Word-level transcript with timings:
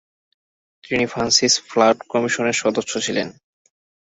তিনি 0.83 1.05
Francis 1.05 1.53
Floud 1.69 1.99
কমিশনের 2.11 2.59
সদস্য 2.63 2.93
ছিলেন। 3.05 3.27